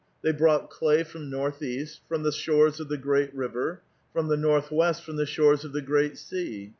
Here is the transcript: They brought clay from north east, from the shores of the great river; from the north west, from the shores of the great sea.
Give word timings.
They 0.23 0.31
brought 0.31 0.71
clay 0.71 1.03
from 1.03 1.29
north 1.29 1.61
east, 1.61 2.01
from 2.09 2.23
the 2.23 2.31
shores 2.31 2.79
of 2.79 2.89
the 2.89 2.97
great 2.97 3.31
river; 3.35 3.83
from 4.11 4.29
the 4.29 4.35
north 4.35 4.71
west, 4.71 5.03
from 5.03 5.17
the 5.17 5.27
shores 5.27 5.63
of 5.63 5.73
the 5.73 5.81
great 5.83 6.17
sea. 6.17 6.69